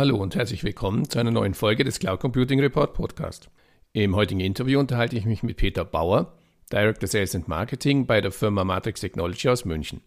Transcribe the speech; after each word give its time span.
Hallo 0.00 0.16
und 0.16 0.34
herzlich 0.34 0.64
willkommen 0.64 1.10
zu 1.10 1.18
einer 1.18 1.30
neuen 1.30 1.52
Folge 1.52 1.84
des 1.84 1.98
Cloud 1.98 2.20
Computing 2.20 2.58
Report 2.58 2.94
Podcast. 2.94 3.50
Im 3.92 4.16
heutigen 4.16 4.40
Interview 4.40 4.80
unterhalte 4.80 5.14
ich 5.14 5.26
mich 5.26 5.42
mit 5.42 5.58
Peter 5.58 5.84
Bauer, 5.84 6.38
Director 6.72 7.06
Sales 7.06 7.34
and 7.34 7.48
Marketing 7.48 8.06
bei 8.06 8.22
der 8.22 8.32
Firma 8.32 8.64
Matrix 8.64 9.02
Technology 9.02 9.50
aus 9.50 9.66
München. 9.66 10.00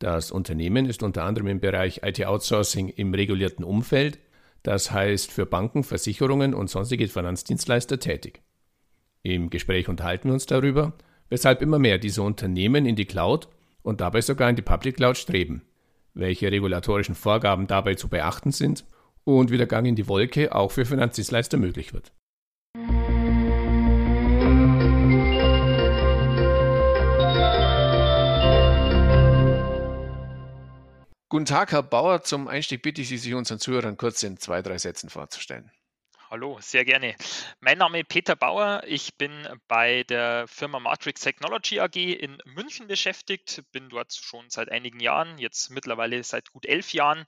Das 0.00 0.32
Unternehmen 0.32 0.86
ist 0.86 1.04
unter 1.04 1.22
anderem 1.22 1.46
im 1.46 1.60
Bereich 1.60 2.00
IT 2.02 2.26
Outsourcing 2.26 2.88
im 2.88 3.14
regulierten 3.14 3.64
Umfeld, 3.64 4.18
das 4.64 4.90
heißt 4.90 5.30
für 5.30 5.46
Banken, 5.46 5.84
Versicherungen 5.84 6.52
und 6.52 6.68
sonstige 6.68 7.06
Finanzdienstleister 7.06 8.00
tätig. 8.00 8.42
Im 9.22 9.50
Gespräch 9.50 9.88
unterhalten 9.88 10.30
wir 10.30 10.34
uns 10.34 10.46
darüber, 10.46 10.94
weshalb 11.28 11.62
immer 11.62 11.78
mehr 11.78 11.98
diese 11.98 12.22
Unternehmen 12.22 12.86
in 12.86 12.96
die 12.96 13.06
Cloud 13.06 13.46
und 13.84 14.00
dabei 14.00 14.20
sogar 14.20 14.50
in 14.50 14.56
die 14.56 14.62
Public 14.62 14.96
Cloud 14.96 15.16
streben, 15.16 15.62
welche 16.12 16.50
regulatorischen 16.50 17.14
Vorgaben 17.14 17.68
dabei 17.68 17.94
zu 17.94 18.08
beachten 18.08 18.50
sind 18.50 18.84
und 19.24 19.50
wie 19.50 19.58
der 19.58 19.66
Gang 19.66 19.86
in 19.86 19.96
die 19.96 20.08
Wolke 20.08 20.54
auch 20.54 20.72
für 20.72 20.84
Finanzdienstleister 20.84 21.58
möglich 21.58 21.92
wird. 21.92 22.12
Guten 31.32 31.46
Tag, 31.46 31.72
Herr 31.72 31.82
Bauer. 31.82 32.22
Zum 32.22 32.46
Einstieg 32.46 32.82
bitte 32.82 33.00
ich 33.00 33.08
Sie, 33.08 33.16
sich 33.16 33.32
unseren 33.32 33.58
Zuhörern 33.58 33.96
kurz 33.96 34.22
in 34.22 34.36
zwei, 34.36 34.60
drei 34.60 34.76
Sätzen 34.76 35.08
vorzustellen. 35.08 35.70
Hallo, 36.28 36.58
sehr 36.60 36.84
gerne. 36.84 37.14
Mein 37.60 37.78
Name 37.78 38.00
ist 38.00 38.08
Peter 38.08 38.36
Bauer. 38.36 38.82
Ich 38.86 39.16
bin 39.16 39.48
bei 39.66 40.02
der 40.04 40.46
Firma 40.46 40.78
Matrix 40.78 41.22
Technology 41.22 41.80
AG 41.80 41.96
in 41.96 42.36
München 42.44 42.86
beschäftigt, 42.86 43.62
bin 43.72 43.88
dort 43.88 44.12
schon 44.12 44.50
seit 44.50 44.70
einigen 44.70 45.00
Jahren, 45.00 45.38
jetzt 45.38 45.70
mittlerweile 45.70 46.22
seit 46.22 46.50
gut 46.52 46.66
elf 46.66 46.92
Jahren 46.92 47.24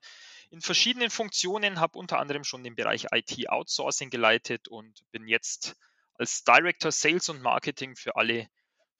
in 0.54 0.60
verschiedenen 0.60 1.10
Funktionen, 1.10 1.80
habe 1.80 1.98
unter 1.98 2.20
anderem 2.20 2.44
schon 2.44 2.62
den 2.62 2.76
Bereich 2.76 3.06
IT 3.12 3.48
Outsourcing 3.48 4.08
geleitet 4.08 4.68
und 4.68 5.02
bin 5.10 5.26
jetzt 5.26 5.74
als 6.14 6.44
Director 6.44 6.92
Sales 6.92 7.28
und 7.28 7.42
Marketing 7.42 7.96
für 7.96 8.14
alle 8.14 8.46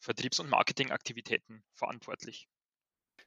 Vertriebs- 0.00 0.40
und 0.40 0.50
Marketingaktivitäten 0.50 1.62
verantwortlich. 1.72 2.48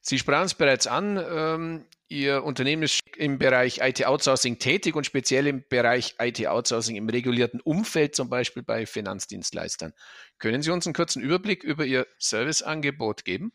Sie 0.02 0.20
sprachen 0.20 0.46
es 0.46 0.56
bereits 0.56 0.88
an, 0.88 1.18
ähm, 1.18 1.86
Ihr 2.10 2.44
Unternehmen 2.44 2.84
ist 2.84 3.02
im 3.16 3.40
Bereich 3.40 3.80
IT-Outsourcing 3.80 4.60
tätig 4.60 4.96
und 4.96 5.06
speziell 5.06 5.48
im 5.48 5.66
Bereich 5.68 6.16
IT-Outsourcing 6.20 6.98
im 6.98 7.08
regulierten 7.10 7.62
Umfeld, 7.62 8.14
zum 8.14 8.30
Beispiel 8.30 8.64
bei 8.64 8.86
Finanzdienstleistern. 8.86 9.94
Können 10.38 10.62
Sie 10.62 10.72
uns 10.72 10.86
einen 10.86 10.94
kurzen 10.94 11.22
Überblick 11.22 11.64
über 11.64 11.86
Ihr 11.86 12.08
Serviceangebot 12.20 13.24
geben? 13.24 13.54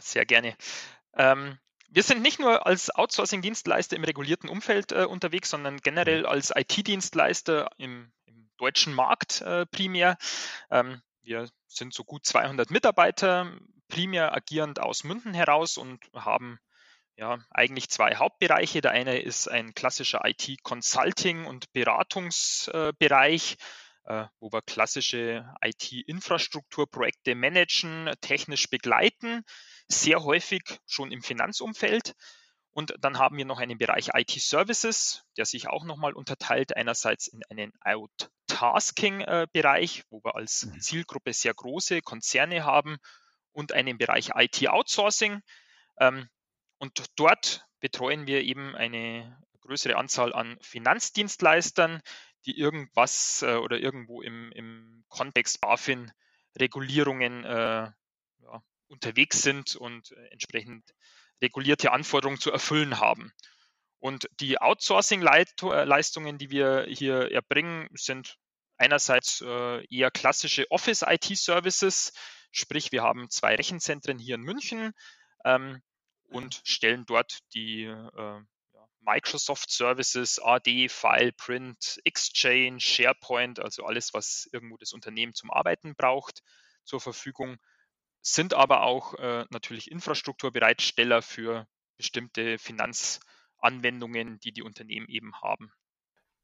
Sehr 0.00 0.24
gerne. 0.24 0.56
Ähm, 1.14 1.58
wir 1.88 2.02
sind 2.02 2.22
nicht 2.22 2.38
nur 2.38 2.66
als 2.66 2.94
Outsourcing-Dienstleister 2.94 3.96
im 3.96 4.04
regulierten 4.04 4.48
Umfeld 4.48 4.92
äh, 4.92 5.04
unterwegs, 5.04 5.50
sondern 5.50 5.78
generell 5.78 6.20
mhm. 6.20 6.26
als 6.26 6.52
IT-Dienstleister 6.54 7.70
im, 7.78 8.12
im, 8.26 8.48
deutschen 8.58 8.92
Markt 8.92 9.40
äh, 9.40 9.66
primär. 9.66 10.16
Ähm, 10.70 11.00
wir 11.22 11.48
sind 11.66 11.94
so 11.94 12.04
gut 12.04 12.26
200 12.26 12.70
Mitarbeiter, 12.70 13.52
primär 13.88 14.34
agierend 14.34 14.80
aus 14.80 15.04
München 15.04 15.34
heraus 15.34 15.76
und 15.76 16.00
haben 16.14 16.58
ja, 17.16 17.38
eigentlich 17.50 17.88
zwei 17.90 18.14
Hauptbereiche. 18.14 18.80
Der 18.80 18.92
eine 18.92 19.18
ist 19.18 19.48
ein 19.48 19.74
klassischer 19.74 20.20
IT-Consulting- 20.24 21.46
und 21.46 21.72
Beratungsbereich, 21.72 23.52
äh, 23.52 23.56
wo 24.40 24.52
wir 24.52 24.62
klassische 24.62 25.52
IT-Infrastrukturprojekte 25.62 27.34
managen, 27.34 28.10
technisch 28.20 28.68
begleiten 28.68 29.42
sehr 29.88 30.22
häufig 30.22 30.62
schon 30.86 31.10
im 31.12 31.22
Finanzumfeld. 31.22 32.14
Und 32.70 32.94
dann 33.00 33.18
haben 33.18 33.36
wir 33.36 33.44
noch 33.44 33.58
einen 33.58 33.76
Bereich 33.78 34.10
IT-Services, 34.14 35.24
der 35.36 35.44
sich 35.46 35.68
auch 35.68 35.84
nochmal 35.84 36.12
unterteilt, 36.12 36.76
einerseits 36.76 37.26
in 37.26 37.42
einen 37.48 37.72
Out-Tasking-Bereich, 37.80 40.04
wo 40.10 40.22
wir 40.22 40.36
als 40.36 40.66
mhm. 40.66 40.80
Zielgruppe 40.80 41.32
sehr 41.32 41.54
große 41.54 42.02
Konzerne 42.02 42.64
haben, 42.64 43.00
und 43.58 43.72
einen 43.72 43.98
Bereich 43.98 44.30
IT-Outsourcing. 44.36 45.42
Ähm, 45.98 46.28
und 46.78 47.04
dort 47.16 47.66
betreuen 47.80 48.28
wir 48.28 48.42
eben 48.42 48.76
eine 48.76 49.36
größere 49.62 49.96
Anzahl 49.96 50.32
an 50.32 50.56
Finanzdienstleistern, 50.60 52.00
die 52.48 52.58
irgendwas 52.58 53.42
äh, 53.42 53.56
oder 53.56 53.78
irgendwo 53.78 54.22
im, 54.22 54.50
im 54.52 55.04
Kontext 55.08 55.60
BaFin-Regulierungen 55.60 57.44
äh, 57.44 57.90
unterwegs 58.88 59.42
sind 59.42 59.76
und 59.76 60.12
äh, 60.12 60.28
entsprechend 60.30 60.94
regulierte 61.42 61.92
Anforderungen 61.92 62.40
zu 62.40 62.50
erfüllen 62.50 62.98
haben. 62.98 63.32
Und 64.00 64.28
die 64.40 64.60
Outsourcing-Leistungen, 64.60 66.38
die 66.38 66.50
wir 66.50 66.86
hier 66.88 67.30
erbringen, 67.32 67.88
sind 67.94 68.38
einerseits 68.76 69.40
äh, 69.40 69.84
eher 69.94 70.10
klassische 70.10 70.70
Office-IT-Services, 70.70 72.12
sprich 72.50 72.92
wir 72.92 73.02
haben 73.02 73.28
zwei 73.28 73.56
Rechenzentren 73.56 74.18
hier 74.18 74.36
in 74.36 74.42
München 74.42 74.92
ähm, 75.44 75.82
und 76.28 76.60
stellen 76.64 77.04
dort 77.06 77.40
die 77.54 77.84
äh, 77.84 78.40
Microsoft 79.00 79.70
Services, 79.70 80.38
AD, 80.38 80.88
File, 80.88 81.32
Print, 81.32 82.00
Exchange, 82.04 82.80
SharePoint, 82.80 83.60
also 83.60 83.84
alles, 83.84 84.12
was 84.12 84.48
irgendwo 84.52 84.76
das 84.76 84.92
Unternehmen 84.92 85.34
zum 85.34 85.50
Arbeiten 85.50 85.94
braucht, 85.94 86.42
zur 86.84 87.00
Verfügung 87.00 87.58
sind 88.22 88.54
aber 88.54 88.82
auch 88.82 89.14
äh, 89.14 89.44
natürlich 89.50 89.90
Infrastrukturbereitsteller 89.90 91.22
für 91.22 91.66
bestimmte 91.96 92.58
Finanzanwendungen, 92.58 94.38
die 94.40 94.52
die 94.52 94.62
Unternehmen 94.62 95.08
eben 95.08 95.34
haben. 95.40 95.72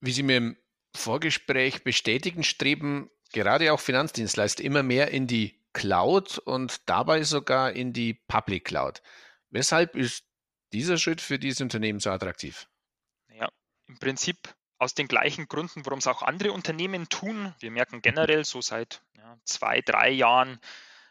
Wie 0.01 0.13
Sie 0.13 0.23
mir 0.23 0.37
im 0.37 0.57
Vorgespräch 0.95 1.83
bestätigen, 1.85 2.43
streben 2.43 3.11
gerade 3.33 3.73
auch 3.73 3.81
Finanzdienstleister 3.81 4.63
immer 4.63 4.83
mehr 4.83 5.11
in 5.11 5.27
die 5.27 5.61
Cloud 5.73 6.39
und 6.39 6.89
dabei 6.89 7.25
sogar 7.25 7.73
in 7.73 7.93
die 7.93 8.15
Public 8.15 8.65
Cloud. 8.65 9.03
Weshalb 9.51 9.97
ist 9.97 10.25
dieser 10.75 10.99
Schritt 10.99 11.21
für 11.21 11.39
diese 11.39 11.63
Unternehmen 11.63 12.01
so 12.01 12.11
attraktiv? 12.11 12.69
Ja, 13.29 13.49
im 13.87 13.99
Prinzip 13.99 14.37
aus 14.79 14.95
den 14.95 15.09
gleichen 15.09 15.47
Gründen, 15.47 15.87
warum 15.87 16.01
es 16.01 16.07
auch 16.07 16.23
andere 16.23 16.53
Unternehmen 16.53 17.09
tun. 17.09 17.55
Wir 17.61 17.71
merken 17.71 18.03
generell 18.03 18.45
so 18.45 18.61
seit 18.61 19.03
ja, 19.17 19.39
zwei, 19.45 19.81
drei 19.81 20.11
Jahren, 20.11 20.59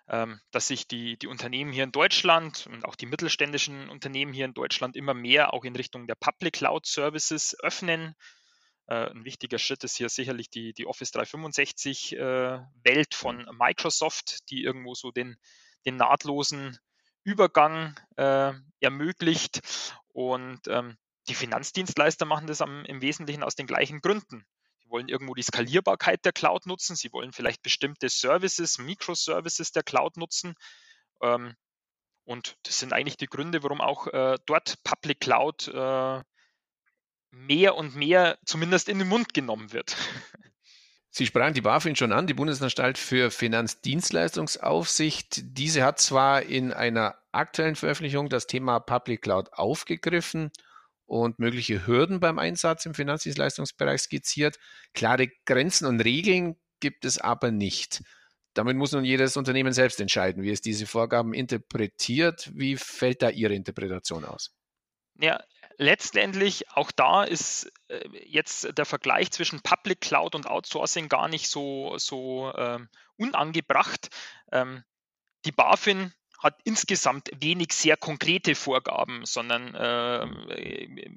ähm, 0.09 0.40
dass 0.51 0.68
sich 0.68 0.88
die, 0.88 1.18
die 1.18 1.28
Unternehmen 1.28 1.72
hier 1.72 1.85
in 1.85 1.94
Deutschland 1.94 2.68
und 2.68 2.84
auch 2.84 2.96
die 2.96 3.06
mittelständischen 3.06 3.90
Unternehmen 3.90 4.34
hier 4.34 4.46
in 4.46 4.53
Deutschland 4.53 4.97
immer 4.97 5.13
mehr 5.13 5.53
auch 5.53 5.63
in 5.63 5.75
Richtung 5.75 6.07
der 6.07 6.16
Public 6.16 6.53
Cloud 6.56 6.85
Services 6.85 7.57
öffnen. 7.62 8.16
Äh, 8.88 9.12
ein 9.12 9.24
wichtiger 9.24 9.59
Schritt 9.59 9.84
ist 9.85 9.95
hier 9.95 10.09
sicherlich 10.09 10.50
die, 10.50 10.74
die 10.74 10.85
Office 10.85 11.12
365 11.12 12.18
äh, 12.18 12.59
Welt 12.84 13.16
von 13.16 13.47
Microsoft, 13.57 14.50
die 14.50 14.62
irgendwo 14.62 14.94
so 14.94 15.12
den, 15.12 15.38
den 15.85 15.95
nahtlosen 15.95 16.78
Übergang 17.23 17.95
äh, 18.17 18.53
ermöglicht. 18.79 19.61
Und 20.13 20.61
ähm, 20.67 20.97
die 21.28 21.35
Finanzdienstleister 21.35 22.25
machen 22.25 22.47
das 22.47 22.61
am, 22.61 22.85
im 22.85 23.01
Wesentlichen 23.01 23.44
aus 23.44 23.56
den 23.56 23.67
gleichen 23.67 24.01
Gründen 24.01 24.45
wollen 24.94 25.09
irgendwo 25.09 25.33
die 25.33 25.41
Skalierbarkeit 25.41 26.23
der 26.23 26.31
Cloud 26.31 26.66
nutzen, 26.67 26.95
sie 26.95 27.12
wollen 27.12 27.33
vielleicht 27.33 27.62
bestimmte 27.63 28.07
Services, 28.07 28.78
Microservices 28.78 29.73
der 29.73 29.83
Cloud 29.83 30.16
nutzen. 30.16 30.53
Ähm, 31.22 31.56
und 32.23 32.56
das 32.63 32.79
sind 32.79 32.94
eigentlich 32.94 33.17
die 33.17 33.25
Gründe, 33.25 33.62
warum 33.63 33.81
auch 33.81 34.07
äh, 34.07 34.38
dort 34.45 34.81
Public 34.83 35.19
Cloud 35.19 35.67
äh, 35.67 36.22
mehr 37.31 37.75
und 37.75 37.95
mehr 37.95 38.38
zumindest 38.45 38.88
in 38.88 39.00
den 39.00 39.09
Mund 39.09 39.33
genommen 39.33 39.73
wird. 39.73 39.97
Sie 41.09 41.25
sprachen 41.25 41.56
die 41.56 41.62
BaFin 41.62 41.95
schon 41.95 42.12
an, 42.13 42.28
die 42.28 42.33
Bundesanstalt 42.33 42.97
für 42.97 43.29
Finanzdienstleistungsaufsicht. 43.29 45.42
Diese 45.57 45.83
hat 45.83 46.00
zwar 46.00 46.44
in 46.44 46.71
einer 46.71 47.18
aktuellen 47.33 47.75
Veröffentlichung 47.75 48.30
das 48.30 48.47
Thema 48.47 48.80
Public 48.80 49.21
Cloud 49.21 49.53
aufgegriffen 49.53 50.51
und 51.06 51.39
mögliche 51.39 51.85
Hürden 51.85 52.19
beim 52.19 52.39
Einsatz 52.39 52.85
im 52.85 52.94
Finanzdienstleistungsbereich 52.94 54.01
skizziert. 54.01 54.57
Klare 54.94 55.27
Grenzen 55.45 55.85
und 55.85 56.00
Regeln 56.01 56.56
gibt 56.80 57.06
es 57.06 57.18
aber 57.18 57.51
nicht. 57.51 58.03
Damit 58.53 58.77
muss 58.77 58.91
nun 58.91 59.03
jedes 59.03 59.35
Unternehmen 59.35 59.74
selbst 59.74 60.00
entscheiden, 60.00 60.44
wie 60.44 60.51
es 60.51 60.62
diese 60.62 60.85
Vorgaben 60.85 61.33
interpretiert. 61.33 62.51
Wie 62.53 62.77
fällt 62.77 63.21
da 63.21 63.30
Ihre 63.30 63.56
Interpretation 63.56 64.25
aus? 64.25 64.56
Ja, 65.19 65.44
letztendlich 65.77 66.69
auch 66.71 66.91
da 66.91 67.24
ist 67.24 67.71
äh, 67.88 68.07
jetzt 68.25 68.77
der 68.77 68.85
Vergleich 68.85 69.31
zwischen 69.31 69.62
Public 69.62 70.01
Cloud 70.01 70.35
und 70.35 70.47
Outsourcing 70.47 71.09
gar 71.09 71.27
nicht 71.27 71.50
so, 71.50 71.97
so 71.97 72.53
ähm, 72.56 72.89
unangebracht. 73.18 74.09
Ähm, 74.51 74.83
die 75.45 75.51
BaFin 75.51 76.13
hat 76.44 76.60
insgesamt 76.66 77.31
wenig 77.40 77.72
sehr 77.72 77.95
konkrete 77.95 78.54
Vorgaben, 78.54 79.25
sondern 79.25 79.74
äh, 79.74 81.10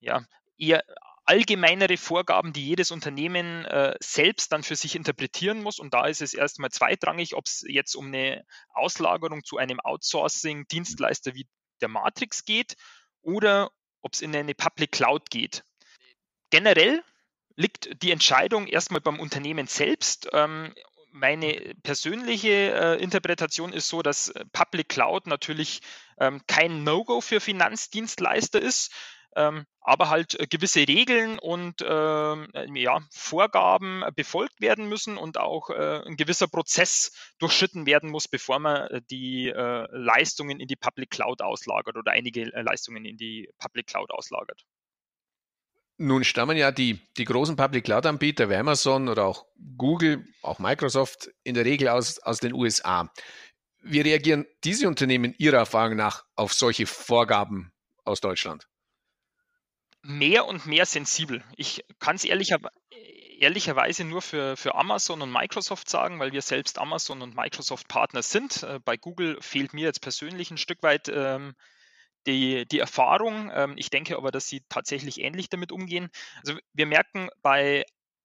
ja, 0.00 0.24
eher 0.58 0.84
allgemeinere 1.24 1.96
Vorgaben, 1.96 2.52
die 2.52 2.64
jedes 2.64 2.92
Unternehmen 2.92 3.64
äh, 3.64 3.96
selbst 4.00 4.52
dann 4.52 4.62
für 4.62 4.76
sich 4.76 4.94
interpretieren 4.94 5.62
muss. 5.62 5.80
Und 5.80 5.92
da 5.92 6.06
ist 6.06 6.22
es 6.22 6.34
erstmal 6.34 6.70
zweitrangig, 6.70 7.34
ob 7.34 7.46
es 7.46 7.64
jetzt 7.66 7.96
um 7.96 8.06
eine 8.06 8.44
Auslagerung 8.74 9.42
zu 9.42 9.56
einem 9.56 9.80
Outsourcing-Dienstleister 9.80 11.34
wie 11.34 11.48
der 11.80 11.88
Matrix 11.88 12.44
geht 12.44 12.76
oder 13.22 13.70
ob 14.02 14.12
es 14.12 14.20
in 14.20 14.36
eine 14.36 14.54
Public 14.54 14.92
Cloud 14.92 15.30
geht. 15.30 15.64
generell 16.50 17.02
liegt 17.56 18.02
die 18.02 18.12
Entscheidung 18.12 18.66
erstmal 18.66 19.00
beim 19.00 19.18
Unternehmen 19.18 19.66
selbst. 19.66 20.28
Ähm, 20.32 20.74
meine 21.16 21.74
persönliche 21.82 22.48
äh, 22.48 23.02
Interpretation 23.02 23.72
ist 23.72 23.88
so, 23.88 24.02
dass 24.02 24.32
Public 24.52 24.88
Cloud 24.88 25.26
natürlich 25.26 25.80
ähm, 26.18 26.42
kein 26.46 26.84
No-Go 26.84 27.20
für 27.20 27.40
Finanzdienstleister 27.40 28.60
ist, 28.60 28.92
ähm, 29.34 29.66
aber 29.80 30.08
halt 30.08 30.38
äh, 30.38 30.46
gewisse 30.46 30.86
Regeln 30.86 31.38
und 31.38 31.84
ähm, 31.86 32.48
äh, 32.54 32.66
ja, 32.80 33.00
Vorgaben 33.10 34.04
befolgt 34.14 34.60
werden 34.60 34.88
müssen 34.88 35.16
und 35.16 35.38
auch 35.38 35.70
äh, 35.70 36.02
ein 36.06 36.16
gewisser 36.16 36.48
Prozess 36.48 37.12
durchschritten 37.38 37.86
werden 37.86 38.10
muss, 38.10 38.28
bevor 38.28 38.58
man 38.58 38.88
äh, 38.88 39.02
die 39.10 39.48
äh, 39.48 39.86
Leistungen 39.90 40.60
in 40.60 40.68
die 40.68 40.76
Public 40.76 41.10
Cloud 41.10 41.42
auslagert 41.42 41.96
oder 41.96 42.12
einige 42.12 42.44
Leistungen 42.44 43.04
in 43.04 43.16
die 43.16 43.50
Public 43.58 43.86
Cloud 43.86 44.10
auslagert. 44.10 44.64
Nun 45.98 46.24
stammen 46.24 46.58
ja 46.58 46.72
die, 46.72 47.00
die 47.16 47.24
großen 47.24 47.56
Public 47.56 47.84
Cloud-Anbieter 47.84 48.50
wie 48.50 48.56
Amazon 48.56 49.08
oder 49.08 49.24
auch 49.24 49.46
Google, 49.78 50.26
auch 50.42 50.58
Microsoft 50.58 51.30
in 51.42 51.54
der 51.54 51.64
Regel 51.64 51.88
aus, 51.88 52.18
aus 52.18 52.38
den 52.38 52.52
USA. 52.52 53.10
Wie 53.82 54.00
reagieren 54.00 54.44
diese 54.62 54.88
Unternehmen 54.88 55.34
Ihrer 55.38 55.58
Erfahrung 55.58 55.96
nach 55.96 56.24
auf 56.34 56.52
solche 56.52 56.86
Vorgaben 56.86 57.72
aus 58.04 58.20
Deutschland? 58.20 58.66
Mehr 60.02 60.46
und 60.46 60.66
mehr 60.66 60.84
sensibel. 60.84 61.42
Ich 61.56 61.84
kann 61.98 62.16
es 62.16 62.24
ehrlicher, 62.24 62.58
ehrlicherweise 63.38 64.04
nur 64.04 64.20
für, 64.20 64.56
für 64.56 64.74
Amazon 64.74 65.22
und 65.22 65.32
Microsoft 65.32 65.88
sagen, 65.88 66.18
weil 66.18 66.32
wir 66.32 66.42
selbst 66.42 66.78
Amazon 66.78 67.22
und 67.22 67.34
Microsoft 67.34 67.88
Partner 67.88 68.22
sind. 68.22 68.62
Äh, 68.62 68.80
bei 68.84 68.96
Google 68.96 69.38
fehlt 69.40 69.72
mir 69.72 69.84
jetzt 69.84 70.02
persönlich 70.02 70.50
ein 70.50 70.58
Stück 70.58 70.82
weit 70.82 71.08
ähm, 71.08 71.54
die, 72.26 72.66
die 72.66 72.78
Erfahrung. 72.78 73.50
Ähm, 73.54 73.74
ich 73.76 73.90
denke 73.90 74.16
aber, 74.16 74.30
dass 74.30 74.48
sie 74.48 74.62
tatsächlich 74.68 75.20
ähnlich 75.20 75.48
damit 75.48 75.72
umgehen. 75.72 76.08
Also 76.44 76.58
wir 76.72 76.86
merken 76.86 77.28
bei 77.42 77.84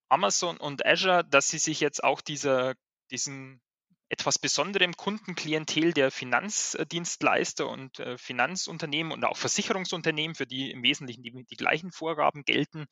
Amazon 0.10 0.58
und 0.58 0.86
Azure, 0.86 1.24
dass 1.24 1.50
sie 1.50 1.58
sich 1.58 1.80
jetzt 1.80 2.04
auch 2.04 2.22
dieser, 2.22 2.74
diesen 3.12 3.62
etwas 4.10 4.38
besonderem 4.38 4.94
Kundenklientel 4.98 5.94
der 5.94 6.12
Finanzdienstleister 6.12 7.70
und 7.70 7.98
äh, 8.00 8.18
Finanzunternehmen 8.18 9.14
und 9.14 9.24
auch 9.24 9.38
Versicherungsunternehmen, 9.38 10.36
für 10.36 10.46
die 10.46 10.70
im 10.72 10.84
Wesentlichen 10.84 11.24
die, 11.24 11.46
die 11.46 11.56
gleichen 11.56 11.94
Vorgaben 11.94 12.44
gelten, 12.44 12.88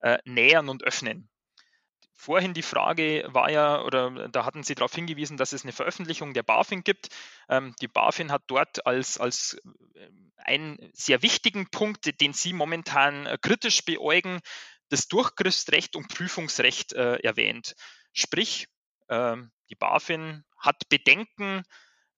äh, 0.00 0.18
nähern 0.24 0.68
und 0.68 0.84
öffnen. 0.84 1.28
Vorhin 2.12 2.52
die 2.52 2.62
Frage 2.62 3.24
war 3.28 3.50
ja, 3.50 3.82
oder 3.82 4.28
da 4.28 4.44
hatten 4.44 4.62
Sie 4.62 4.74
darauf 4.74 4.94
hingewiesen, 4.94 5.38
dass 5.38 5.52
es 5.52 5.62
eine 5.62 5.72
Veröffentlichung 5.72 6.34
der 6.34 6.42
BaFin 6.42 6.84
gibt. 6.84 7.08
Ähm, 7.48 7.74
die 7.80 7.88
BaFin 7.88 8.30
hat 8.30 8.42
dort 8.46 8.86
als, 8.86 9.16
als 9.18 9.58
äh, 9.94 10.08
einen 10.36 10.90
sehr 10.92 11.22
wichtigen 11.22 11.70
Punkt, 11.70 12.20
den 12.20 12.34
Sie 12.34 12.52
momentan 12.52 13.24
äh, 13.24 13.38
kritisch 13.40 13.84
beäugen, 13.84 14.40
das 14.90 15.08
Durchgriffsrecht 15.08 15.96
und 15.96 16.08
Prüfungsrecht 16.08 16.92
äh, 16.92 17.16
erwähnt. 17.20 17.74
Sprich, 18.12 18.66
ähm, 19.08 19.50
die 19.70 19.76
BaFin 19.76 20.44
hat 20.58 20.88
Bedenken, 20.90 21.62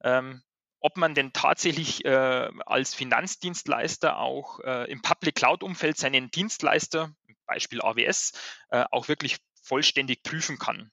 ähm, 0.02 0.42
ob 0.80 0.96
man 0.96 1.14
denn 1.14 1.32
tatsächlich 1.32 2.04
äh, 2.04 2.50
als 2.66 2.94
Finanzdienstleister 2.94 4.18
auch 4.18 4.58
äh, 4.60 4.90
im 4.90 5.00
Public 5.00 5.36
Cloud-Umfeld 5.36 5.96
seinen 5.96 6.30
Dienstleister, 6.30 7.14
Beispiel 7.46 7.82
AWS, 7.82 8.32
äh, 8.70 8.84
auch 8.90 9.08
wirklich 9.08 9.38
vollständig 9.62 10.22
prüfen 10.22 10.58
kann. 10.58 10.90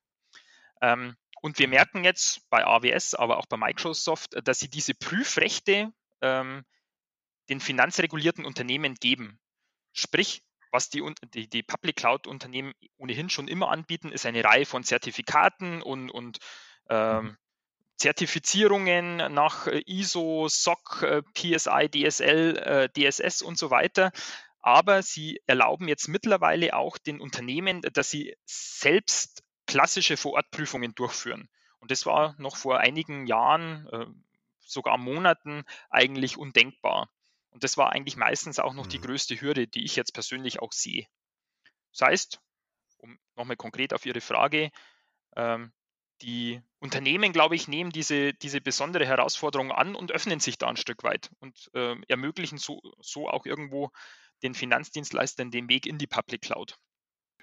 Ähm, 0.81 1.16
und 1.42 1.60
wir 1.60 1.68
merken 1.68 2.04
jetzt 2.04 2.50
bei 2.50 2.66
AWS, 2.66 3.16
aber 3.16 3.38
auch 3.38 3.45
bei 3.45 3.57
Microsoft, 3.57 4.36
dass 4.44 4.60
sie 4.60 4.69
diese 4.69 4.94
Prüfrechte 4.94 5.92
ähm, 6.21 6.63
den 7.50 7.60
finanzregulierten 7.60 8.45
Unternehmen 8.45 8.95
geben. 8.95 9.39
Sprich, 9.94 10.44
was 10.71 10.89
die, 10.89 11.04
die, 11.33 11.50
die 11.50 11.63
Public 11.63 11.95
Cloud-Unternehmen 11.95 12.74
ohnehin 12.98 13.30
schon 13.30 13.48
immer 13.48 13.69
anbieten, 13.71 14.12
ist 14.12 14.25
eine 14.25 14.44
Reihe 14.44 14.66
von 14.66 14.83
Zertifikaten 14.83 15.81
und, 15.81 16.12
und 16.12 16.38
ähm, 16.89 17.24
mhm. 17.24 17.38
Zertifizierungen 17.95 19.18
nach 19.33 19.68
ISO, 19.68 20.48
SOC, 20.48 21.01
äh, 21.04 21.22
PSI, 21.33 21.89
DSL, 21.89 22.57
äh, 22.57 22.89
DSS 22.89 23.42
und 23.42 23.57
so 23.57 23.72
weiter 23.72 24.12
aber 24.61 25.01
sie 25.01 25.41
erlauben 25.45 25.88
jetzt 25.88 26.07
mittlerweile 26.07 26.75
auch 26.75 26.97
den 26.97 27.21
Unternehmen, 27.21 27.81
dass 27.81 28.09
sie 28.09 28.35
selbst 28.45 29.44
klassische 29.65 30.17
Vorortprüfungen 30.17 30.95
durchführen. 30.95 31.50
Und 31.79 31.91
das 31.91 32.06
war 32.06 32.35
noch 32.38 32.57
vor 32.57 32.79
einigen 32.79 33.25
Jahren, 33.27 33.88
äh, 33.91 34.06
sogar 34.59 34.97
Monaten 34.97 35.63
eigentlich 35.89 36.38
undenkbar. 36.38 37.09
Und 37.51 37.63
das 37.63 37.77
war 37.77 37.91
eigentlich 37.91 38.17
meistens 38.17 38.59
auch 38.59 38.73
noch 38.73 38.88
die 38.88 39.00
mhm. 39.00 39.03
größte 39.03 39.39
Hürde, 39.39 39.67
die 39.67 39.85
ich 39.85 39.95
jetzt 39.95 40.13
persönlich 40.13 40.62
auch 40.62 40.71
sehe. 40.71 41.07
Das 41.91 42.07
heißt, 42.07 42.39
um 42.97 43.17
nochmal 43.35 43.57
konkret 43.57 43.94
auf 43.94 44.05
Ihre 44.05 44.21
Frage, 44.21 44.71
ähm, 45.35 45.71
die 46.21 46.62
Unternehmen, 46.79 47.31
glaube 47.31 47.55
ich, 47.55 47.67
nehmen 47.67 47.91
diese, 47.91 48.33
diese 48.33 48.62
besondere 48.62 49.05
Herausforderung 49.05 49.71
an 49.71 49.95
und 49.95 50.12
öffnen 50.12 50.39
sich 50.39 50.57
da 50.57 50.67
ein 50.67 50.77
Stück 50.77 51.03
weit 51.03 51.29
und 51.39 51.69
äh, 51.73 51.95
ermöglichen 52.07 52.57
so, 52.57 52.81
so 53.00 53.29
auch 53.29 53.45
irgendwo 53.45 53.91
den 54.44 54.53
Finanzdienstleistern 54.53 55.51
den 55.51 55.69
Weg 55.69 55.86
in 55.86 55.97
die 55.97 56.07
Public 56.07 56.41
Cloud. 56.41 56.77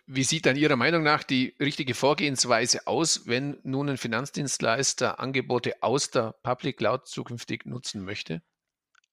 Wie 0.08 0.22
sieht 0.22 0.46
dann 0.46 0.56
Ihrer 0.56 0.76
Meinung 0.76 1.02
nach 1.02 1.25
die 1.25 1.56
richtige 1.58 1.94
Vorgehensweise 1.94 2.87
aus, 2.87 3.26
wenn 3.26 3.58
nun 3.64 3.88
ein 3.88 3.98
Finanzdienstleister 3.98 5.19
Angebote 5.19 5.82
aus 5.82 6.10
der 6.10 6.32
Public 6.44 6.76
Cloud 6.76 7.08
zukünftig 7.08 7.66
nutzen 7.66 8.04
möchte? 8.04 8.40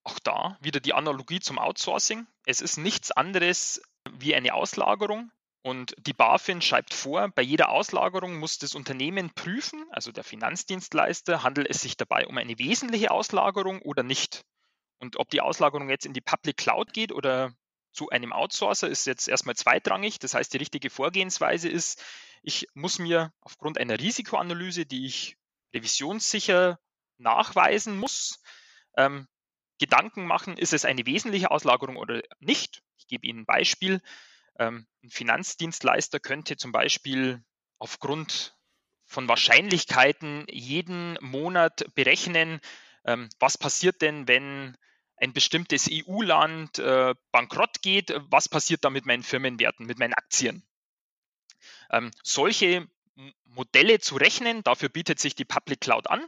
Auch 0.04 0.20
da 0.20 0.58
wieder 0.62 0.80
die 0.80 0.94
Analogie 0.94 1.40
zum 1.40 1.58
Outsourcing. 1.58 2.28
Es 2.46 2.62
ist 2.62 2.78
nichts 2.78 3.12
anderes 3.12 3.82
wie 4.12 4.36
eine 4.36 4.54
Auslagerung. 4.54 5.32
Und 5.64 5.96
die 5.98 6.14
BaFin 6.14 6.62
schreibt 6.62 6.94
vor, 6.94 7.30
bei 7.30 7.42
jeder 7.42 7.70
Auslagerung 7.70 8.38
muss 8.38 8.60
das 8.60 8.76
Unternehmen 8.76 9.34
prüfen, 9.34 9.86
also 9.92 10.12
der 10.12 10.26
Finanzdienstleister, 10.26 11.42
handelt 11.42 11.70
es 11.70 11.82
sich 11.82 11.96
dabei 11.96 12.28
um 12.28 12.38
eine 12.38 12.60
wesentliche 12.60 13.12
Auslagerung 13.12 13.82
oder 13.82 14.04
nicht. 14.04 14.44
Und 15.00 15.18
ob 15.18 15.30
die 15.30 15.42
Auslagerung 15.42 15.90
jetzt 15.90 16.06
in 16.06 16.14
die 16.14 16.22
Public 16.22 16.58
Cloud 16.58 16.94
geht 16.94 17.14
oder 17.14 17.54
zu 17.94 18.10
einem 18.10 18.34
Outsourcer 18.34 18.90
ist 18.90 19.06
jetzt 19.06 19.28
erstmal 19.28 19.56
zweitrangig. 19.56 20.20
Das 20.20 20.34
heißt, 20.34 20.54
die 20.54 20.58
richtige 20.58 20.90
Vorgehensweise 20.90 21.70
ist, 21.70 22.04
ich 22.42 22.68
muss 22.74 23.00
mir 23.00 23.32
aufgrund 23.42 23.78
einer 23.78 24.00
Risikoanalyse, 24.00 24.86
die 24.86 25.06
ich 25.06 25.38
revisionssicher 25.74 26.80
nachweisen 27.18 27.98
muss, 27.98 28.42
ähm, 28.98 29.28
Gedanken 29.80 30.26
machen, 30.26 30.58
ist 30.58 30.74
es 30.74 30.86
eine 30.86 31.06
wesentliche 31.06 31.52
Auslagerung 31.52 31.98
oder 31.98 32.22
nicht. 32.40 32.84
Ich 32.98 33.08
gebe 33.08 33.26
Ihnen 33.26 33.40
ein 33.40 33.46
Beispiel. 33.46 34.02
Ähm, 34.60 34.88
ein 35.04 35.10
Finanzdienstleister 35.10 36.20
könnte 36.20 36.58
zum 36.58 36.72
Beispiel 36.72 37.44
aufgrund 37.80 38.56
von 39.06 39.28
Wahrscheinlichkeiten 39.28 40.46
jeden 40.50 41.18
Monat 41.22 41.86
berechnen, 41.96 42.62
ähm, 43.06 43.30
was 43.40 43.58
passiert 43.58 44.02
denn, 44.02 44.28
wenn 44.28 44.78
ein 45.24 45.32
bestimmtes 45.32 45.90
EU-Land 45.90 46.80
äh, 46.80 47.16
bankrott 47.32 47.82
geht, 47.82 48.14
was 48.30 48.50
passiert 48.50 48.84
da 48.84 48.90
mit 48.90 49.06
meinen 49.06 49.24
Firmenwerten, 49.24 49.86
mit 49.86 49.98
meinen 49.98 50.14
Aktien? 50.14 50.68
Ähm, 51.90 52.12
solche 52.24 52.88
Modelle 53.46 54.00
zu 54.00 54.18
rechnen, 54.18 54.64
dafür 54.64 54.90
bietet 54.90 55.20
sich 55.20 55.34
die 55.34 55.46
Public 55.46 55.80
Cloud 55.80 56.10
an, 56.10 56.28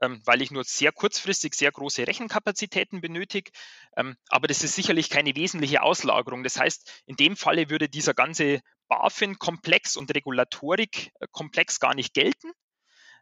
ähm, 0.00 0.22
weil 0.24 0.40
ich 0.40 0.50
nur 0.50 0.64
sehr 0.64 0.90
kurzfristig 0.90 1.54
sehr 1.54 1.70
große 1.70 2.06
Rechenkapazitäten 2.06 3.02
benötige. 3.02 3.50
Ähm, 3.96 4.16
aber 4.30 4.48
das 4.48 4.62
ist 4.62 4.74
sicherlich 4.74 5.10
keine 5.10 5.36
wesentliche 5.36 5.82
Auslagerung. 5.82 6.42
Das 6.42 6.58
heißt, 6.58 7.02
in 7.04 7.16
dem 7.16 7.36
Falle 7.36 7.68
würde 7.68 7.90
dieser 7.90 8.14
ganze 8.14 8.62
BaFin-Komplex 8.88 9.96
und 9.98 10.14
Regulatorik-Komplex 10.14 11.78
gar 11.78 11.94
nicht 11.94 12.14
gelten. 12.14 12.52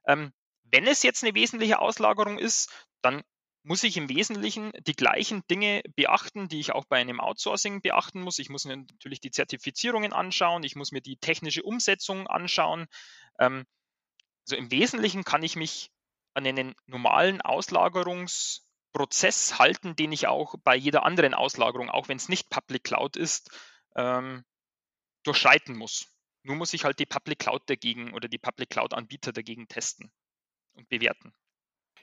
Ähm, 0.07 0.33
wenn 0.63 0.87
es 0.87 1.03
jetzt 1.03 1.25
eine 1.25 1.35
wesentliche 1.35 1.81
Auslagerung 1.81 2.39
ist, 2.39 2.71
dann 3.03 3.25
muss 3.69 3.85
ich 3.85 3.97
im 3.99 4.09
Wesentlichen 4.09 4.73
die 4.87 4.95
gleichen 4.95 5.47
Dinge 5.49 5.83
beachten, 5.95 6.49
die 6.49 6.59
ich 6.59 6.73
auch 6.73 6.87
bei 6.87 6.99
einem 6.99 7.21
Outsourcing 7.21 7.83
beachten 7.83 8.23
muss. 8.23 8.39
Ich 8.39 8.49
muss 8.49 8.65
mir 8.65 8.79
natürlich 8.79 9.21
die 9.21 9.31
Zertifizierungen 9.31 10.15
anschauen, 10.15 10.65
ich 10.65 10.75
muss 10.75 10.91
mir 10.91 11.03
die 11.03 11.19
technische 11.19 11.63
Umsetzung 11.63 12.27
anschauen. 12.27 12.87
Ähm, 13.39 13.67
also 14.47 14.57
im 14.57 14.71
Wesentlichen 14.71 15.23
kann 15.23 15.43
ich 15.43 15.55
mich 15.55 15.91
an 16.33 16.47
einen 16.47 16.75
normalen 16.87 17.43
Auslagerungsprozess 17.43 19.59
halten, 19.59 19.97
den 19.97 20.13
ich 20.13 20.29
auch 20.29 20.55
bei 20.65 20.75
jeder 20.75 21.05
anderen 21.05 21.35
Auslagerung, 21.35 21.91
auch 21.91 22.09
wenn 22.09 22.17
es 22.17 22.31
nicht 22.31 22.49
Public 22.49 22.85
Cloud 22.85 23.17
ist, 23.17 23.51
ähm, 23.97 24.47
durchschreiten 25.25 25.77
muss. 25.77 26.07
Nur 26.43 26.57
muss 26.57 26.73
ich 26.73 26.85
halt 26.85 27.01
die 27.01 27.07
Public 27.07 27.41
Cloud 27.41 27.65
dagegen 27.67 28.15
oder 28.15 28.29
die 28.29 28.39
Public 28.39 28.71
Cloud 28.71 28.95
Anbieter 28.95 29.33
dagegen 29.33 29.69
testen 29.69 30.11
und 30.73 30.89
bewerten. 30.89 31.35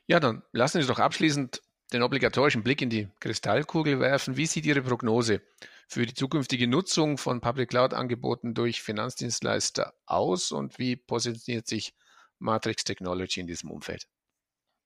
Ja, 0.07 0.19
dann 0.19 0.43
lassen 0.51 0.81
Sie 0.81 0.87
doch 0.87 0.99
abschließend 0.99 1.61
den 1.91 2.03
obligatorischen 2.03 2.63
Blick 2.63 2.81
in 2.81 2.89
die 2.89 3.09
Kristallkugel 3.19 3.99
werfen. 3.99 4.37
Wie 4.37 4.45
sieht 4.45 4.65
Ihre 4.65 4.81
Prognose 4.81 5.41
für 5.87 6.05
die 6.05 6.13
zukünftige 6.13 6.67
Nutzung 6.67 7.17
von 7.17 7.41
Public 7.41 7.69
Cloud-Angeboten 7.69 8.53
durch 8.53 8.81
Finanzdienstleister 8.81 9.93
aus 10.05 10.51
und 10.51 10.79
wie 10.79 10.95
positioniert 10.95 11.67
sich 11.67 11.93
Matrix 12.39 12.83
Technology 12.83 13.39
in 13.39 13.47
diesem 13.47 13.71
Umfeld? 13.71 14.07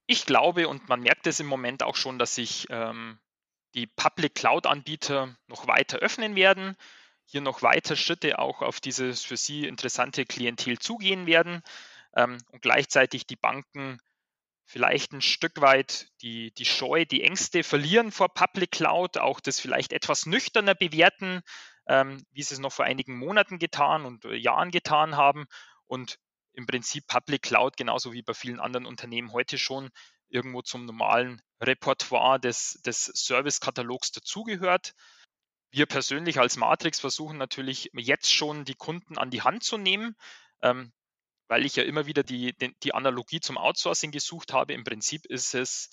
Ich 0.07 0.25
glaube, 0.25 0.67
und 0.67 0.89
man 0.89 1.01
merkt 1.01 1.27
es 1.27 1.39
im 1.39 1.47
Moment 1.47 1.83
auch 1.83 1.95
schon, 1.95 2.17
dass 2.19 2.35
sich 2.35 2.67
ähm, 2.69 3.19
die 3.75 3.87
Public 3.87 4.35
Cloud-Anbieter 4.35 5.37
noch 5.47 5.67
weiter 5.67 5.99
öffnen 5.99 6.35
werden. 6.35 6.75
hier 7.25 7.41
noch 7.41 7.61
weiter 7.61 7.95
Schritte 7.95 8.39
auch 8.39 8.61
auf 8.61 8.79
dieses 8.79 9.23
für 9.23 9.37
Sie 9.37 9.67
interessante 9.67 10.25
Klientel 10.25 10.79
zugehen 10.79 11.27
werden 11.27 11.61
ähm, 12.15 12.37
und 12.51 12.61
gleichzeitig 12.61 13.27
die 13.27 13.35
Banken 13.35 13.99
vielleicht 14.69 15.13
ein 15.13 15.21
Stück 15.21 15.61
weit 15.61 16.09
die, 16.21 16.53
die 16.53 16.65
Scheu, 16.65 17.03
die 17.03 17.23
Ängste 17.23 17.63
verlieren 17.63 18.11
vor 18.11 18.29
Public 18.29 18.69
Cloud, 18.69 19.17
auch 19.17 19.39
das 19.39 19.59
vielleicht 19.59 19.93
etwas 19.93 20.27
nüchterner 20.27 20.75
bewerten, 20.75 21.41
ähm, 21.87 22.23
wie 22.29 22.43
sie 22.43 22.53
es 22.53 22.59
noch 22.59 22.71
vor 22.71 22.85
einigen 22.85 23.17
Monaten 23.17 23.57
getan 23.57 24.05
und 24.05 24.25
äh, 24.25 24.35
Jahren 24.35 24.69
getan 24.69 25.17
haben 25.17 25.47
und 25.87 26.19
im 26.53 26.67
Prinzip 26.67 27.07
Public 27.07 27.41
Cloud 27.41 27.77
genauso 27.77 28.13
wie 28.13 28.21
bei 28.21 28.35
vielen 28.35 28.59
anderen 28.59 28.85
Unternehmen 28.85 29.31
heute 29.31 29.57
schon 29.57 29.89
irgendwo 30.27 30.61
zum 30.61 30.85
normalen 30.85 31.41
Repertoire 31.59 32.39
des, 32.39 32.79
des 32.85 33.05
Service-Katalogs 33.05 34.11
dazugehört. 34.11 34.93
Wir 35.71 35.87
persönlich 35.87 36.39
als 36.39 36.57
Matrix 36.57 36.99
versuchen 36.99 37.39
natürlich 37.39 37.89
jetzt 37.95 38.31
schon 38.31 38.65
die 38.65 38.75
Kunden 38.75 39.17
an 39.17 39.31
die 39.31 39.41
Hand 39.41 39.63
zu 39.63 39.79
nehmen, 39.79 40.15
ähm, 40.61 40.91
weil 41.49 41.65
ich 41.65 41.75
ja 41.75 41.83
immer 41.83 42.05
wieder 42.05 42.23
die, 42.23 42.55
die 42.83 42.93
Analogie 42.93 43.41
zum 43.41 43.57
Outsourcing 43.57 44.11
gesucht 44.11 44.53
habe. 44.53 44.73
Im 44.73 44.83
Prinzip 44.83 45.25
ist 45.25 45.55
es 45.55 45.89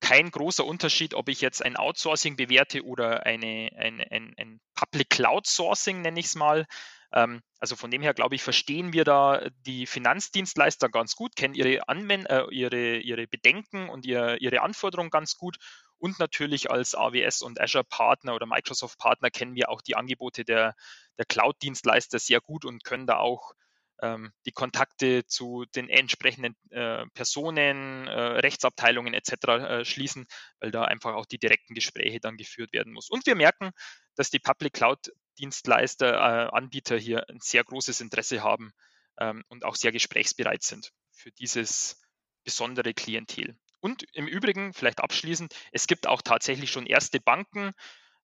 kein 0.00 0.30
großer 0.30 0.66
Unterschied, 0.66 1.14
ob 1.14 1.28
ich 1.28 1.40
jetzt 1.40 1.64
ein 1.64 1.76
Outsourcing 1.76 2.36
bewerte 2.36 2.84
oder 2.84 3.24
eine, 3.24 3.70
eine, 3.76 4.10
ein, 4.10 4.34
ein 4.36 4.60
Public 4.74 5.08
Cloud 5.08 5.46
Sourcing, 5.46 6.02
nenne 6.02 6.20
ich 6.20 6.26
es 6.26 6.34
mal. 6.34 6.66
Ähm, 7.12 7.40
also 7.60 7.76
von 7.76 7.90
dem 7.90 8.02
her, 8.02 8.14
glaube 8.14 8.34
ich, 8.34 8.42
verstehen 8.42 8.92
wir 8.92 9.04
da 9.04 9.48
die 9.64 9.86
Finanzdienstleister 9.86 10.88
ganz 10.88 11.14
gut, 11.14 11.36
kennen 11.36 11.54
ihre, 11.54 11.88
Anwend 11.88 12.28
äh, 12.28 12.44
ihre, 12.50 12.98
ihre 12.98 13.28
Bedenken 13.28 13.88
und 13.88 14.04
ihr, 14.04 14.40
ihre 14.40 14.60
Anforderungen 14.60 15.10
ganz 15.10 15.36
gut. 15.36 15.56
Und 15.98 16.18
natürlich 16.18 16.68
als 16.70 16.94
AWS 16.96 17.42
und 17.42 17.60
Azure 17.60 17.84
Partner 17.84 18.34
oder 18.34 18.46
Microsoft 18.46 18.98
Partner 18.98 19.30
kennen 19.30 19.54
wir 19.54 19.70
auch 19.70 19.80
die 19.80 19.96
Angebote 19.96 20.44
der, 20.44 20.74
der 21.16 21.24
Cloud-Dienstleister 21.24 22.18
sehr 22.18 22.40
gut 22.40 22.64
und 22.64 22.84
können 22.84 23.06
da 23.06 23.18
auch 23.18 23.54
ähm, 24.02 24.32
die 24.44 24.52
Kontakte 24.52 25.26
zu 25.26 25.64
den 25.74 25.88
entsprechenden 25.88 26.54
äh, 26.70 27.06
Personen, 27.14 28.06
äh, 28.06 28.20
Rechtsabteilungen 28.40 29.14
etc. 29.14 29.32
Äh, 29.46 29.84
schließen, 29.84 30.26
weil 30.60 30.70
da 30.70 30.84
einfach 30.84 31.14
auch 31.14 31.26
die 31.26 31.38
direkten 31.38 31.74
Gespräche 31.74 32.20
dann 32.20 32.36
geführt 32.36 32.72
werden 32.72 32.92
muss. 32.92 33.08
Und 33.08 33.26
wir 33.26 33.34
merken, 33.34 33.70
dass 34.14 34.30
die 34.30 34.38
Public 34.38 34.74
Cloud 34.74 35.12
Dienstleister, 35.38 36.14
äh, 36.14 36.48
Anbieter 36.56 36.96
hier 36.96 37.28
ein 37.28 37.40
sehr 37.40 37.64
großes 37.64 38.00
Interesse 38.00 38.42
haben 38.42 38.72
ähm, 39.18 39.44
und 39.48 39.64
auch 39.64 39.76
sehr 39.76 39.92
gesprächsbereit 39.92 40.62
sind 40.62 40.92
für 41.12 41.30
dieses 41.32 42.00
besondere 42.44 42.94
Klientel. 42.94 43.56
Und 43.80 44.04
im 44.14 44.26
Übrigen, 44.26 44.72
vielleicht 44.72 45.00
abschließend, 45.00 45.54
es 45.72 45.86
gibt 45.86 46.06
auch 46.06 46.22
tatsächlich 46.22 46.70
schon 46.70 46.86
erste 46.86 47.20
Banken, 47.20 47.72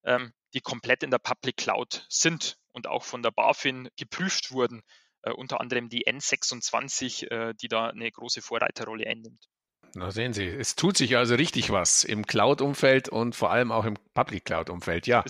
ähm, 0.05 0.33
die 0.55 0.61
komplett 0.61 1.03
in 1.03 1.11
der 1.11 1.19
Public 1.19 1.57
Cloud 1.57 2.07
sind 2.09 2.59
und 2.73 2.87
auch 2.87 3.05
von 3.05 3.23
der 3.23 3.31
BaFin 3.31 3.89
geprüft 3.97 4.51
wurden 4.51 4.83
unter 5.31 5.61
anderem 5.61 5.89
die 5.89 6.07
N26, 6.07 7.31
äh, 7.31 7.55
die 7.55 7.69
da 7.69 7.89
eine 7.89 8.11
große 8.11 8.43
Vorreiterrolle 8.43 9.07
einnimmt. 9.07 9.49
Na 9.95 10.11
sehen 10.11 10.33
Sie, 10.33 10.47
es 10.47 10.75
tut 10.75 10.97
sich 10.97 11.17
also 11.17 11.35
richtig 11.35 11.71
was 11.71 12.05
im 12.05 12.27
Cloud-Umfeld 12.27 13.11
und 13.11 13.37
vor 13.37 13.51
allem 13.51 13.71
auch 13.71 13.85
im 13.85 13.99
Public 14.15 14.47
Cloud-Umfeld. 14.47 15.07
Ja, 15.07 15.23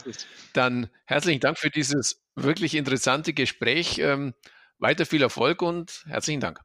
dann 0.52 0.88
herzlichen 1.04 1.40
Dank 1.40 1.58
für 1.58 1.70
dieses 1.70 2.22
wirklich 2.36 2.74
interessante 2.76 3.32
Gespräch. 3.32 3.98
Ähm, 3.98 4.34
weiter 4.78 5.04
viel 5.04 5.22
Erfolg 5.22 5.62
und 5.62 6.04
herzlichen 6.06 6.40
Dank. 6.40 6.60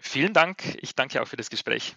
Vielen 0.00 0.34
Dank. 0.34 0.76
Ich 0.82 0.94
danke 0.94 1.22
auch 1.22 1.28
für 1.28 1.36
das 1.36 1.48
Gespräch. 1.48 1.96